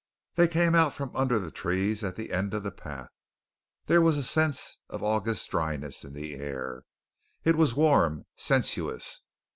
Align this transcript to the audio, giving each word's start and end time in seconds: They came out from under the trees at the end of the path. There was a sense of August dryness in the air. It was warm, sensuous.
They 0.33 0.47
came 0.47 0.73
out 0.73 0.95
from 0.95 1.15
under 1.15 1.37
the 1.37 1.51
trees 1.51 2.03
at 2.03 2.15
the 2.15 2.31
end 2.31 2.55
of 2.55 2.63
the 2.63 2.71
path. 2.71 3.11
There 3.85 4.01
was 4.01 4.17
a 4.17 4.23
sense 4.23 4.79
of 4.89 5.03
August 5.03 5.51
dryness 5.51 6.03
in 6.03 6.13
the 6.13 6.33
air. 6.33 6.85
It 7.43 7.55
was 7.55 7.75
warm, 7.75 8.25
sensuous. 8.35 9.21